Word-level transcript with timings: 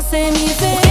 você 0.00 0.30
me 0.30 0.46
vê. 0.54 0.89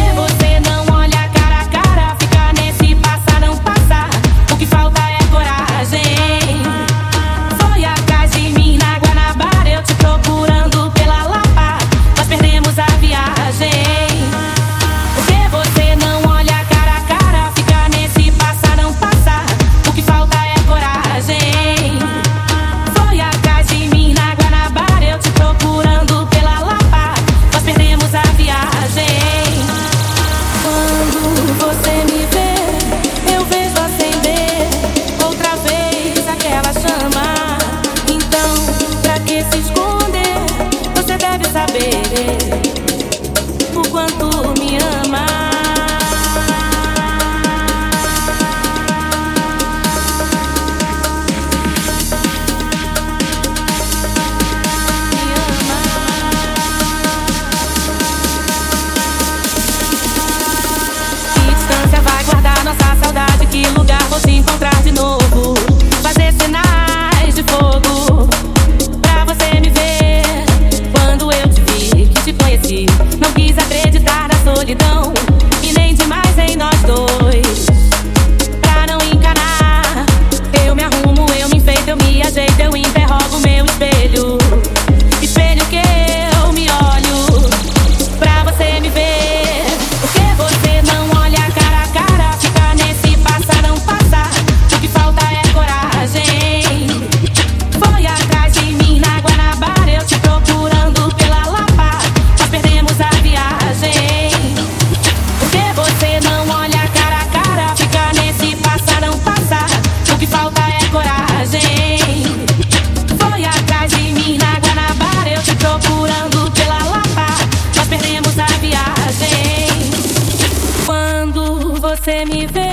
Nós 122.10 122.26
perdemos 122.26 122.58
a 122.58 122.69